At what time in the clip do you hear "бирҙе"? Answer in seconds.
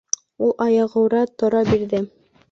1.69-2.01